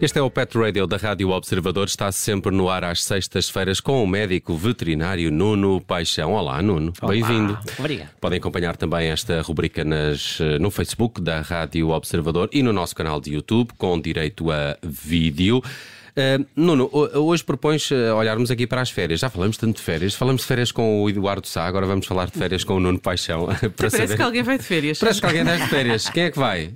[0.00, 1.86] Este é o Pet Radio da Rádio Observador.
[1.86, 6.32] Está sempre no ar às sextas-feiras com o médico veterinário Nuno Paixão.
[6.32, 6.90] Olá, Nuno.
[7.06, 7.58] Bem-vindo.
[7.78, 8.08] Obrigado.
[8.18, 12.96] Podem acompanhar também esta rubrica nas, eh, no Facebook da Rádio Observador e no nosso
[12.96, 15.62] canal de YouTube com direito a vídeo.
[16.10, 19.20] Uh, Nuno, hoje propões eh, olharmos aqui para as férias.
[19.20, 20.14] Já falamos tanto de férias.
[20.14, 22.98] Falamos de férias com o Eduardo Sá, agora vamos falar de férias com o Nuno
[22.98, 23.46] Paixão.
[23.60, 24.16] para Parece saber...
[24.16, 24.98] que alguém vai de férias.
[24.98, 26.08] Parece que alguém vai de férias.
[26.08, 26.72] Quem é que vai?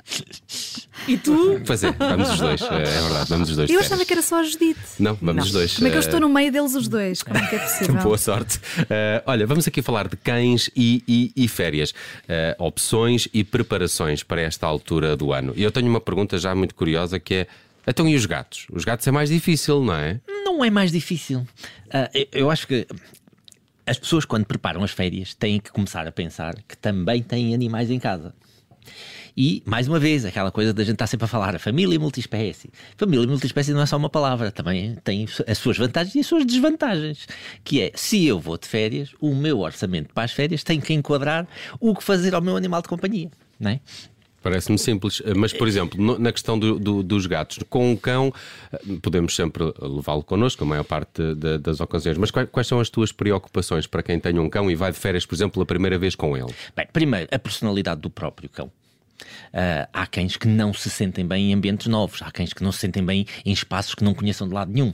[1.07, 1.61] E tu?
[1.67, 2.63] Pois é, vamos os dois.
[2.63, 3.71] É verdade, vamos os dois.
[3.71, 4.81] Eu achava que era só a Judite.
[4.99, 5.45] Não, vamos Não.
[5.45, 5.75] os dois.
[5.75, 7.23] Como é que eu estou no meio deles os dois?
[7.23, 7.95] Como é que é possível?
[8.03, 8.59] Boa sorte.
[8.59, 11.91] Uh, olha, vamos aqui falar de cães e, e, e férias.
[11.91, 15.53] Uh, opções e preparações para esta altura do ano.
[15.57, 17.47] E eu tenho uma pergunta já muito curiosa que é
[17.87, 18.67] então, e os gatos?
[18.73, 20.21] Os gatos é mais difícil, não é?
[20.45, 21.41] Não é mais difícil.
[21.41, 22.87] Uh, eu acho que
[23.87, 27.91] as pessoas, quando preparam as férias, têm que começar a pensar que também têm animais
[27.91, 28.35] em casa.
[29.37, 32.71] E, mais uma vez, aquela coisa da gente estar sempre a falar, a família multiespécie.
[32.97, 36.47] Família multiespécie não é só uma palavra, também tem as suas vantagens e as suas
[36.47, 37.27] desvantagens.
[37.65, 40.93] Que é, se eu vou de férias, o meu orçamento para as férias tem que
[40.93, 41.49] enquadrar
[41.81, 43.31] o que fazer ao meu animal de companhia.
[43.59, 43.81] Não é?
[44.45, 48.31] Parece-me simples, mas por exemplo, na questão do, do, dos gatos, com o cão,
[49.01, 52.19] podemos sempre levá-lo connosco, a maior parte de, das ocasiões.
[52.19, 54.99] Mas quais, quais, são as tuas preocupações para quem tem um cão e vai de
[54.99, 56.53] férias, por exemplo, a primeira vez com ele?
[56.77, 58.71] Bem, primeiro, a personalidade do próprio cão.
[59.53, 62.73] Uh, há cães que não se sentem bem em ambientes novos, há cães que não
[62.73, 64.93] se sentem bem em espaços que não conheçam de lado nenhum.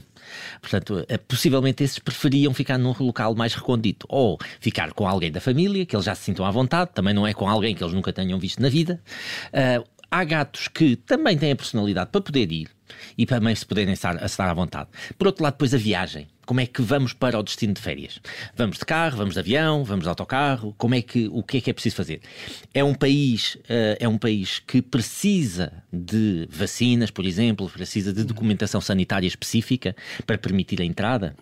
[0.61, 5.41] Portanto, eh, possivelmente esses preferiam ficar num local mais recondito ou ficar com alguém da
[5.41, 7.93] família, que eles já se sintam à vontade, também não é com alguém que eles
[7.93, 9.01] nunca tenham visto na vida.
[9.47, 12.69] Uh, há gatos que também têm a personalidade para poder ir
[13.17, 14.89] e para também se poderem estar, estar à vontade.
[15.17, 16.27] Por outro lado, depois a viagem.
[16.45, 18.19] Como é que vamos para o destino de férias?
[18.55, 20.73] Vamos de carro, vamos de avião, vamos de autocarro?
[20.77, 22.21] Como é que, o que é que é preciso fazer?
[22.73, 28.23] É um país, uh, é um país que precisa de vacinas, por exemplo, precisa de
[28.23, 31.35] documentação sanitária específica para permitir a entrada?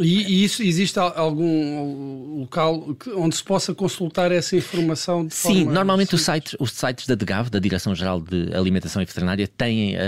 [0.00, 5.26] E, e, isso, existe algum local onde se possa consultar essa informação?
[5.30, 9.94] Sim, normalmente os sites, os sites da DGAV, da Direção-Geral de Alimentação e Veterinária, têm
[9.94, 10.00] uh, uh,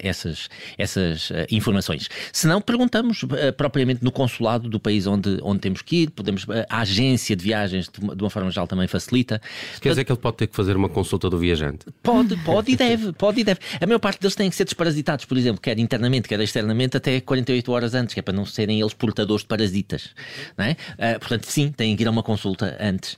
[0.00, 0.48] essas,
[0.78, 2.08] essas uh, informações.
[2.32, 3.24] Se não, perguntamos
[3.56, 7.88] propriamente no consulado do país onde, onde temos que ir, podemos, a agência de viagens,
[7.88, 9.40] de uma, de uma forma geral, também facilita.
[9.80, 11.86] Quer dizer que ele pode ter que fazer uma consulta do viajante?
[12.02, 13.60] Pode, pode e deve, pode e deve.
[13.80, 17.20] A maior parte deles têm que ser desparasitados, por exemplo, quer internamente, quer externamente, até
[17.20, 20.10] 48 horas antes, que é para não serem eles portadores de parasitas.
[20.56, 20.72] Não é?
[20.72, 23.16] Uh, portanto, sim, têm que ir a uma consulta antes.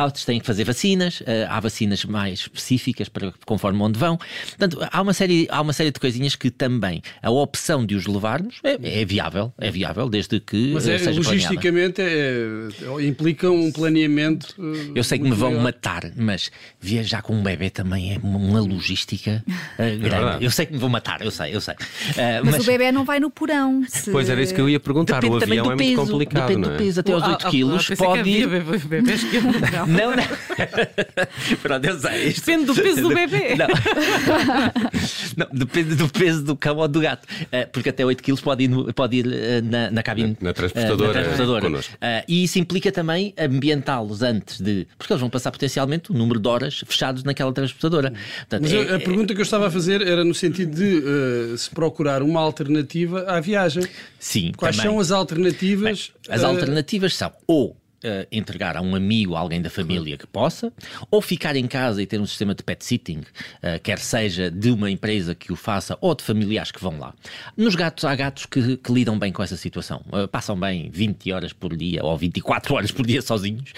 [0.00, 4.18] Outros têm que fazer vacinas, uh, há vacinas mais específicas para conforme onde vão.
[4.48, 8.06] Portanto, há uma série, há uma série de coisinhas que também a opção de os
[8.06, 10.72] levarmos é, é viável, é viável, desde que.
[10.72, 12.68] Mas é, logisticamente é,
[13.06, 14.54] implica um planeamento.
[14.94, 16.50] Eu sei que me vão matar, mas
[16.80, 20.44] viajar com um bebê também é uma logística uh, grande.
[20.44, 21.74] eu sei que me vão matar, eu sei, eu sei.
[22.44, 23.84] mas, mas, o bebê não vai no porão.
[23.88, 24.10] Se...
[24.10, 25.20] Pois era isso que eu ia perguntar.
[25.20, 26.48] Depende o avião avião é peso, muito complicado.
[26.48, 26.72] Depende é?
[26.72, 28.46] do peso, até aos 8 quilos pode ir.
[29.86, 31.56] Não, não.
[31.62, 32.32] Pronto, eu sei.
[32.32, 33.56] Depende do peso do bebê.
[33.56, 33.66] Não.
[35.36, 37.24] não, depende do peso do cão ou do gato.
[37.24, 39.30] Uh, porque até 8 quilos pode ir, pode ir uh,
[39.64, 40.36] na, na cabine.
[40.40, 41.10] Na, na transportadora.
[41.10, 41.80] Uh, na transportadora.
[42.00, 44.86] É, e isso implica também ambientá-los antes de.
[44.96, 48.12] Porque eles vão passar potencialmente o um número de horas fechados naquela transportadora.
[48.38, 51.70] Portanto, Mas é, a pergunta que eu estava a fazer era no sentido de se
[51.70, 53.84] procurar uma alternativa à viagem.
[54.18, 54.52] Sim.
[54.56, 54.90] Quais também.
[54.90, 55.45] são as alternativas?
[55.84, 60.72] Bem, as alternativas são ou uh, entregar a um amigo, alguém da família que possa,
[61.10, 64.70] ou ficar em casa e ter um sistema de pet sitting, uh, quer seja de
[64.70, 67.14] uma empresa que o faça ou de familiares que vão lá.
[67.56, 70.02] Nos gatos, há gatos que, que lidam bem com essa situação.
[70.08, 73.72] Uh, passam bem 20 horas por dia ou 24 horas por dia sozinhos.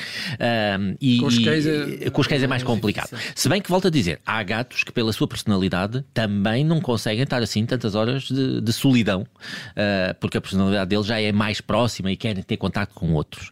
[1.00, 3.11] e, com os cães é, com os cães é mais complicado.
[3.34, 7.22] Se bem que, volto a dizer, há gatos que, pela sua personalidade, também não conseguem
[7.22, 9.27] estar assim tantas horas de, de solidão,
[10.21, 13.50] porque a personalidade deles já é mais próxima e querem ter contato com outros.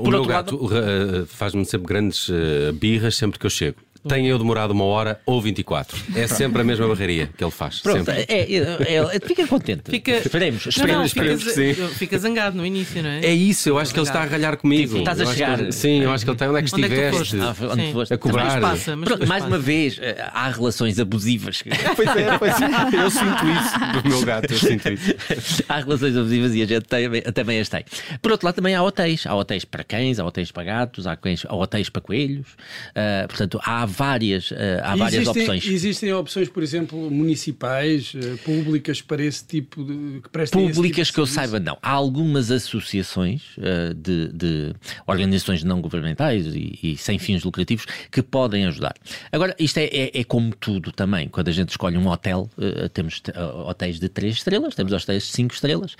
[0.00, 1.26] O meu gato lado...
[1.26, 3.76] faz-me sempre grandes uh, birras sempre que eu chego.
[4.08, 5.98] Tenha eu demorado uma hora ou 24.
[6.14, 7.80] É sempre a mesma barreirinha que ele faz.
[7.80, 9.90] Pronto, é, é, é, é, fica contente.
[9.90, 10.12] Fica...
[10.12, 13.26] Esperemos, esperemos, não, não, esperemos fica, fica, zangado no início, não é?
[13.26, 14.88] É isso, eu acho que ele está a ralhar comigo.
[14.88, 15.60] Tipo, estás a chegar.
[15.60, 16.48] Ele, sim, eu acho que ele está.
[16.48, 17.36] Onde é que onde estiveste?
[17.36, 18.14] É que onde foste?
[18.14, 18.60] A cobrar.
[18.60, 21.62] Mas passa, mas Pronto, mais uma vez, eh, há relações abusivas.
[21.94, 23.04] pois é, pois é.
[23.04, 25.64] Eu sinto isso do meu gato, eu sinto isso.
[25.68, 27.84] há relações abusivas e a gente também, também as tem.
[28.22, 29.26] Por outro lado, também há hotéis.
[29.26, 32.48] Há hotéis para cães, há hotéis para gatos, há, cães, há hotéis para coelhos.
[32.90, 35.66] Uh, portanto, há várias, uh, há várias existem, opções.
[35.66, 40.22] Existem opções, por exemplo, municipais, uh, públicas para esse tipo de.
[40.22, 41.76] Que públicas tipo que eu saiba, não.
[41.82, 44.74] Há algumas associações uh, de, de,
[45.06, 48.94] organizações não governamentais e, e, sem fins lucrativos que podem ajudar.
[49.32, 51.28] Agora, isto é, é, é como tudo também.
[51.28, 52.48] Quando a gente escolhe um hotel,
[52.92, 53.22] temos
[53.66, 55.96] hotéis de 3 estrelas, temos hotéis de 5 estrelas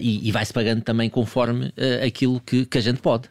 [0.00, 1.72] e, e vai-se pagando também conforme
[2.04, 3.28] aquilo que, que a gente pode.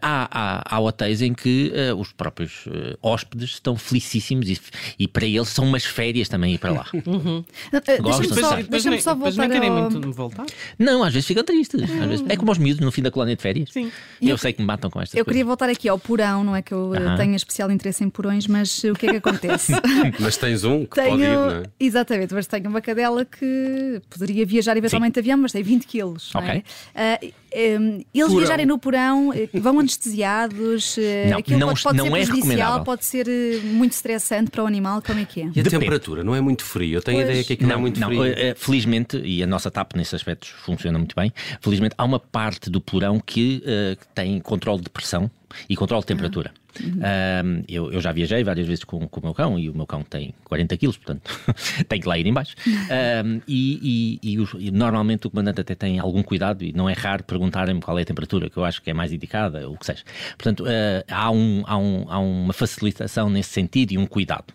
[0.00, 2.66] há, há, há hotéis em que os próprios
[3.12, 4.58] hóspedes estão felicíssimos e,
[4.98, 6.86] e, para eles são umas férias também ir para lá.
[7.12, 7.44] Uhum.
[7.72, 9.42] Deixa-me só, deixa só voltar.
[9.42, 10.46] Não querem muito voltar?
[10.78, 11.80] Não, às vezes ficam tristes.
[11.80, 13.70] Vezes, é como os miúdos no fim da colónia de férias.
[13.70, 13.90] Sim.
[14.20, 16.54] Eu, eu sei que me matam com esta Eu queria voltar aqui ao porão, não
[16.54, 17.16] é que eu uh -huh.
[17.16, 19.72] tenho especial interesse em porões, mas o que é que acontece?
[20.18, 21.62] mas tens um que tenho, pode ir, não é?
[21.78, 26.34] Exatamente, mas tenho uma cadela que poderia viajar eventualmente de avião, mas tem 20 quilos.
[26.34, 26.64] Ok.
[26.94, 27.18] É?
[27.22, 28.36] Uh, um, eles porão.
[28.38, 30.96] viajarem no porão, eh, vão anestesiados,
[31.28, 33.26] não, aquilo não, pode, pode não ser é prejudicial, pode ser
[33.64, 35.44] muito estressante para o animal, como é que é?
[35.44, 35.70] E a Depende.
[35.70, 36.98] temperatura não é muito frio?
[36.98, 37.28] Eu tenho pois.
[37.28, 38.22] a ideia que aquilo não, é muito não, frio.
[38.56, 42.80] Felizmente, e a nossa TAP nesse aspecto funciona muito bem, felizmente há uma parte do
[42.80, 45.30] porão que, uh, que tem controle de pressão
[45.68, 46.52] e controle de temperatura.
[46.80, 47.00] Uhum.
[47.44, 49.86] Um, eu, eu, já viajei várias vezes com, com, o meu cão e o meu
[49.86, 51.30] cão tem 40 quilos, portanto
[51.86, 52.54] tem que lá ir embaixo.
[52.66, 56.94] Um, e, e, e, e, normalmente o comandante até tem algum cuidado e não é
[56.94, 59.78] raro perguntarem-me qual é a temperatura que eu acho que é mais indicada, ou o
[59.78, 60.02] que seja.
[60.38, 64.54] Portanto, uh, há, um, há, um, há uma facilitação nesse sentido e um cuidado.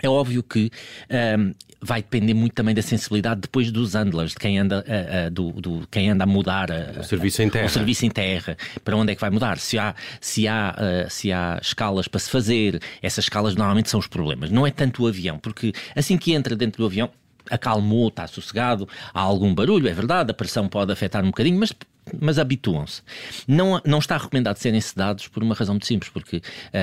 [0.00, 0.70] É óbvio que
[1.38, 5.30] um, vai depender muito também da sensibilidade depois dos handlers, de quem anda, uh, uh,
[5.30, 7.66] do, do, quem anda a mudar uh, o serviço em terra.
[7.66, 9.58] O serviço em terra, para onde é que vai mudar?
[9.58, 14.06] Se há, se, há, se há escalas para se fazer, essas escalas normalmente são os
[14.06, 14.50] problemas.
[14.50, 17.10] Não é tanto o avião, porque assim que entra dentro do avião,
[17.50, 21.72] acalmou, está sossegado, há algum barulho, é verdade, a pressão pode afetar um bocadinho, mas
[22.20, 23.02] mas habituam-se.
[23.46, 26.40] Não, não está recomendado serem sedados por uma razão muito simples, porque uh,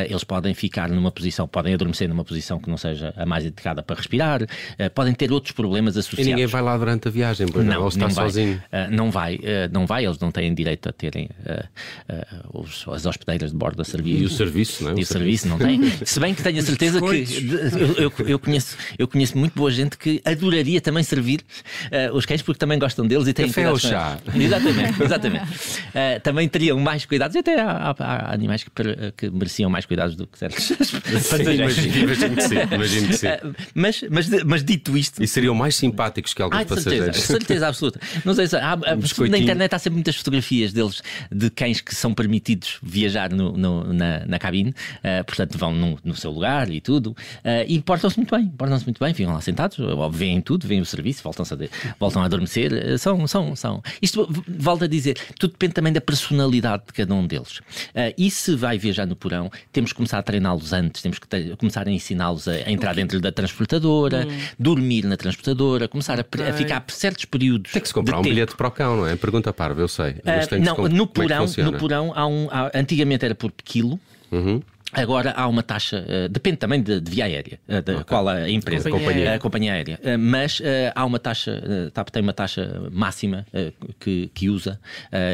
[0.10, 3.84] eles podem ficar numa posição, podem adormecer numa posição que não seja a mais indicada
[3.84, 4.48] para respirar, uh,
[4.94, 6.28] podem ter outros problemas associados.
[6.28, 8.62] E ninguém vai lá durante a viagem, pois não, não está não sozinho.
[8.72, 9.40] Vai, uh, não vai,
[9.72, 11.30] não vai, eles não têm direito a terem
[12.54, 14.22] os, as hospedeiras de bordo a servir.
[14.22, 15.00] E o serviço, não é?
[15.00, 15.80] E o, serviço, não tem.
[16.06, 19.72] Se bem que tenho a certeza que eu, eu, eu, conheço, eu conheço muito boa
[19.72, 21.42] gente que adoraria também servir
[22.14, 24.18] os cães, porque também gostam deles e têm Café ou chá?
[24.34, 25.04] Exatamente.
[25.10, 25.46] Exatamente.
[25.90, 28.72] Uh, também teriam mais cuidados, e até há, há, há animais que,
[29.16, 30.64] que, mereciam mais cuidados do que certos.
[30.66, 32.56] Sim, imagino, imagino que sim.
[32.72, 33.28] Imagino que sim.
[33.28, 35.22] Uh, mas, mas, mas dito isto.
[35.22, 37.18] E seriam mais simpáticos que alguns ah, passageiros.
[37.18, 38.00] Certeza, certeza absoluta.
[38.24, 41.02] Não sei se há, um na internet há sempre muitas fotografias deles
[41.32, 45.98] de cães que são permitidos viajar no, no, na, na cabine, uh, portanto vão no,
[46.04, 47.16] no, seu lugar e tudo,
[47.68, 49.78] e portam-se muito bem, portam-se muito bem, ficam lá sentados,
[50.12, 52.98] veem tudo, veem o serviço, voltam a, voltam a adormecer.
[53.00, 53.82] São, são, são.
[54.02, 54.99] Isto volta a dizer,
[55.38, 57.60] tudo depende também da personalidade de cada um deles.
[57.60, 61.28] Uh, e se vai viajar no porão, temos que começar a treiná-los antes, temos que
[61.28, 64.40] ter, começar a ensiná-los a, a, entrar dentro da transportadora, hum.
[64.58, 67.72] dormir na transportadora, começar a, a, ficar por certos períodos.
[67.72, 68.34] Tem que se comprar um tempo.
[68.34, 69.16] bilhete para o cão, não é?
[69.16, 70.12] Pergunta parva, eu sei.
[70.12, 72.48] Uh, não, no porão, é no porão há um.
[72.52, 74.00] Há, antigamente era por quilo.
[74.32, 74.62] Uhum.
[74.92, 78.04] Agora há uma taxa, uh, depende também de, de, via aérea, uh, da okay.
[78.06, 79.36] qual a empresa, companhia, companhia.
[79.36, 80.00] a companhia aérea.
[80.02, 80.62] Uh, mas
[80.96, 83.46] há uma taxa, TAP tem uma taxa máxima
[84.00, 84.80] que, que usa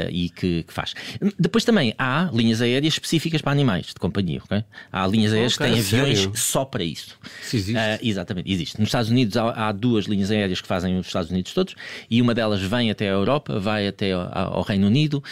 [0.09, 0.93] e que, que, faz.
[1.39, 4.63] Depois também há linhas aéreas específicas para animais de companhia, ok?
[4.91, 6.37] Há linhas aéreas okay, que têm aviões sério?
[6.37, 7.17] só para isso.
[7.41, 7.79] Se existe.
[8.01, 8.79] exatamente, existe.
[8.79, 11.75] Nos Estados Unidos há, há, duas linhas aéreas que fazem os Estados Unidos todos
[12.09, 15.23] e uma delas vem até a Europa, vai até ao, ao Reino Unido.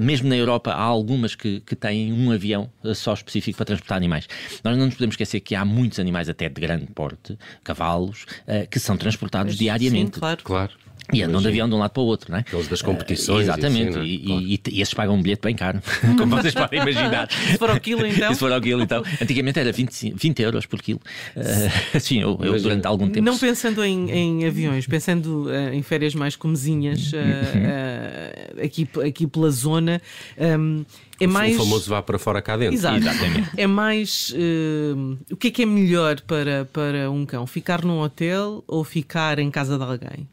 [0.00, 4.28] mesmo na Europa há algumas que, que têm um avião só específico para transportar animais.
[4.64, 8.68] Nós não nos podemos esquecer que há muitos animais, até de grande porte, cavalos, uh,
[8.70, 10.14] que são transportados Mas, diariamente.
[10.14, 10.40] Sim, claro.
[10.42, 10.72] claro.
[11.12, 12.40] E andam de avião de um lado para o outro, não é?
[12.40, 13.38] Aqueles das competições.
[13.38, 14.42] Uh, exatamente, e, assim, e, claro.
[14.42, 15.80] e, e, esses pagam um bilhete bem caro,
[16.18, 17.30] como vocês podem imaginar.
[17.30, 18.34] Se for ao quilo, então.
[18.34, 19.04] Se for ao quilo, então.
[19.22, 21.00] Antigamente era 20, 20 euros por quilo.
[21.36, 23.24] Uh, sim, eu, eu, durante algum tempo.
[23.24, 29.50] Não pensando em, em aviões, pensando uh, em férias mais comezinhas, uh, aqui, aqui pela
[29.50, 30.00] zona.
[30.38, 30.84] Um,
[31.18, 31.56] é mais...
[31.56, 32.74] O famoso vá para fora cá dentro.
[32.74, 32.98] Exato.
[32.98, 33.50] Exatamente.
[33.56, 34.30] É mais.
[34.30, 37.46] Uh, o que é que é melhor para, para um cão?
[37.46, 40.28] Ficar num hotel ou ficar em casa de alguém?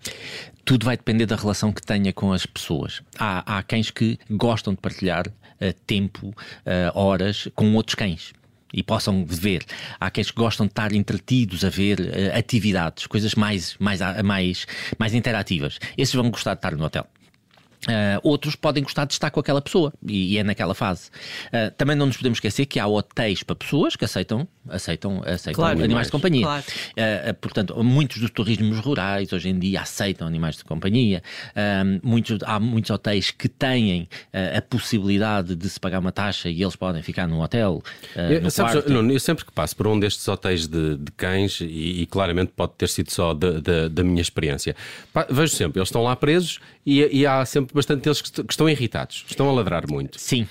[0.66, 3.02] Tudo vai depender da relação que tenha com as pessoas.
[3.18, 6.34] Há, há cães que gostam de partilhar uh, tempo, uh,
[6.94, 8.34] horas com outros cães
[8.74, 9.64] e possam ver.
[10.00, 14.66] Há aqueles que gostam de estar entretidos a ver uh, atividades, coisas mais, mais, mais,
[14.98, 15.80] mais interativas.
[15.98, 17.08] Esses vão gostar de estar no hotel.
[17.84, 21.10] Uh, outros podem gostar de estar com aquela pessoa e, e é naquela fase.
[21.48, 25.54] Uh, também não nos podemos esquecer que há hotéis para pessoas que aceitam aceitam, aceitam
[25.54, 25.72] Claro.
[25.74, 26.08] animais, Animais.
[26.08, 26.44] de companhia.
[26.46, 26.64] Claro.
[26.68, 31.22] Uh, uh, portanto, muitos dos turismos rurais hoje em dia aceitam animais de companhia.
[31.56, 34.04] Um, muitos, há muitos hotéis que têm
[34.34, 37.82] uh, a possibilidade de se pagar uma taxa e eles podem ficar num hotel.
[38.16, 38.92] uh, Eu, no sabes, quarto.
[38.92, 42.52] Nuno, eu sempre que passo por um destes hotéis de, de cães, e, e claramente
[42.56, 44.76] pode ter sido só da- da- da minha experiência,
[45.12, 48.54] pá, vejo sempre, eles estão lá presos e, e há sempre bastante deles que, que
[48.54, 50.20] estão irritados, estão a ladrar muito.
[50.20, 50.48] Sim.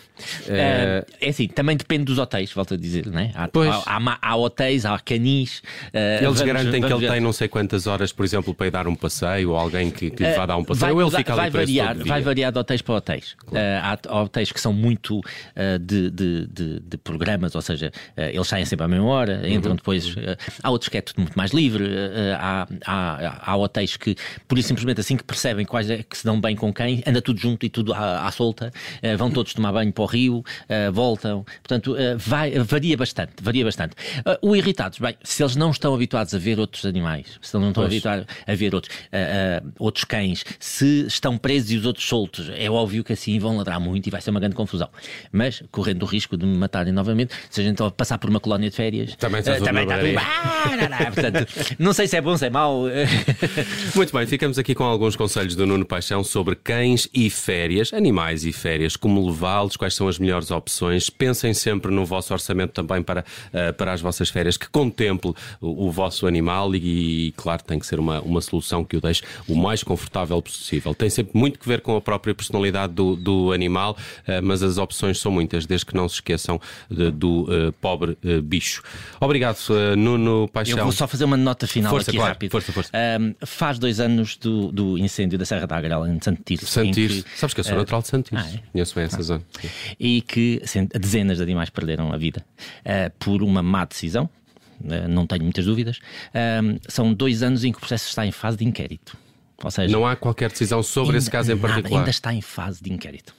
[0.49, 3.33] É- Uh, é assim, também depende dos hotéis, volto a dizer, né?
[3.35, 3.69] há, Pois.
[3.69, 5.59] há, há ma- há hotéis, há canis.
[5.59, 7.13] uh, Eles vamos- garantem que vamos ele ver.
[7.13, 10.11] tem não sei quantas horas, por exemplo, para ir dar um passeio ou alguém que,
[10.11, 12.21] que lhe vá dar um passeio, vai, ou ele fica ali vai preso variar, vai
[12.21, 13.37] variar de hotéis para hotéis.
[13.47, 13.55] Uh,
[14.09, 15.21] há hotéis que são muito
[15.81, 19.49] de, de, de- de programas, ou seja, eles saem sempre à mesma hora, Uhum.
[19.49, 20.09] entram depois.
[20.09, 21.85] uh, há outros que é tudo muito mais livre.
[22.39, 24.17] há, há, há hotéis que,
[24.49, 27.21] por isso simplesmente assim que percebem quais é que se dão bem com quem, anda
[27.23, 28.73] tudo junto e tudo à, à solta,
[29.19, 30.45] vão todos tomar banho para o rio,
[30.93, 31.45] voltam.
[31.63, 33.33] Portanto, vai, varia bastante.
[33.43, 33.92] Varia bastante.
[34.43, 37.63] Uh, o irritados, bem, se eles não estão habituados a ver outros animais, se eles
[37.63, 37.93] não estão Pois.
[37.93, 42.51] habituados a ver outros, uh, uh, outros cães, se estão presos e os outros soltos,
[42.55, 44.89] é óbvio que assim vão ladrar muito e vai ser uma grande confusão.
[45.31, 48.71] Mas, correndo o risco de me matarem novamente, se a gente passar por uma colónia
[48.71, 50.19] de férias, Também está uh, tudo também está tudo.
[50.19, 52.85] Ah, não, não, portanto, não sei se é bom, se é mau.
[53.95, 58.45] Muito bem, ficamos aqui com alguns conselhos do Nuno Paixão sobre cães e férias, animais
[58.45, 61.11] e férias, como levá-los, quais são as melhores opções.
[61.11, 65.89] Pensem sempre no vosso orçamento também para, eh, para as vossas férias, que contemple o,
[65.89, 69.25] o vosso animal e, e, claro, tem que ser uma, uma solução que o deixe
[69.49, 70.95] o mais confortável possível.
[70.95, 74.79] Tem sempre muito que ver com a própria personalidade do, do animal, eh, mas as
[74.79, 78.85] opções são muitas, desde que não se esqueçam do eh, pobre eh, bicho.
[79.21, 79.59] Obrigado,
[79.99, 80.79] Nuno Paixão.
[80.79, 82.53] Eu vou só fazer uma nota final Força, aqui claro, rápido.
[82.53, 82.91] força, força.
[83.21, 86.65] Um, faz dois anos do, do incêndio da Serra da Agrela em Santir.
[86.65, 87.25] Santir.
[87.35, 88.39] Sabes que eu sou eh, natural de Santir.
[88.39, 88.61] ah, é?
[88.71, 89.43] Conheço bem essa zona.
[89.99, 90.63] e que
[91.01, 92.45] dezenas de animais perderam a vida
[92.85, 94.29] eh, por uma má decisão.
[94.89, 95.99] eh, não tenho muitas dúvidas.
[96.89, 99.17] São dois anos em que o processo está em fase de inquérito.
[99.65, 102.01] Ou seja, Não há qualquer decisão sobre esse ainda- caso em nada, particular.
[102.01, 103.33] ainda está em fase de inquérito.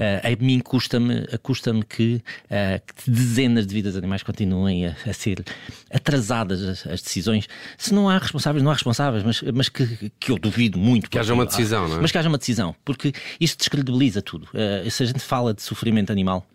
[0.00, 4.96] Eh, a mim custa-me custa que, eh, que dezenas de vidas de animais continuem a,
[5.06, 5.44] a ser
[5.92, 7.46] atrasadas as, as decisões.
[7.76, 11.10] Se não há responsáveis, não há responsáveis, mas, mas que, que eu duvido muito.
[11.10, 12.00] Que haja uma decisão, não é?
[12.00, 14.48] Mas que haja uma decisão, porque isso descredibiliza tudo.
[14.54, 16.46] Eh, se a gente fala de sofrimento animal.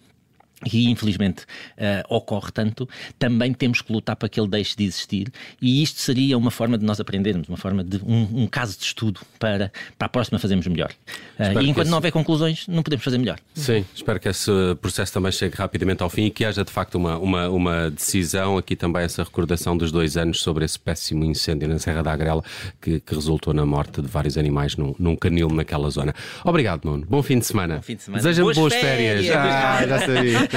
[0.65, 1.43] E infelizmente
[1.77, 2.87] eh, ocorre tanto,
[3.17, 6.77] também temos que lutar para que ele deixe de existir, e isto seria uma forma
[6.77, 10.37] de nós aprendermos, uma forma de um, um caso de estudo para, para a próxima
[10.37, 10.91] fazermos melhor.
[11.39, 13.39] Espero e enquanto esse- não houver conclusões, não podemos fazer melhor.
[13.55, 14.51] Sim, espero que esse
[14.81, 18.57] processo também chegue rapidamente ao fim e que haja de facto uma, uma, uma decisão.
[18.57, 22.43] Aqui também essa recordação dos dois anos sobre esse péssimo incêndio na Serra da Agrela
[22.79, 26.13] que, que resultou na morte de vários animais num, num canil naquela zona.
[26.43, 27.05] Obrigado, Nuno.
[27.09, 27.77] Bom fim de semana.
[27.77, 28.21] Bom fim de semana.
[28.23, 29.25] Deseja-me Boas boas férias.
[29.25, 29.35] férias.
[29.35, 30.47] Ah, já sabia.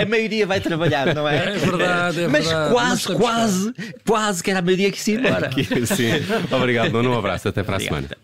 [0.00, 1.54] A maioria vai trabalhar, não é?
[1.54, 2.72] É verdade, é Mas verdade.
[2.72, 3.74] quase, Mas estamos quase,
[4.06, 5.50] quase que era a maioria que se ia embora.
[5.86, 6.10] Sim.
[6.54, 7.12] Obrigado, Nuno.
[7.14, 7.48] Um abraço.
[7.48, 8.08] Até para a Obrigado.
[8.08, 8.16] semana.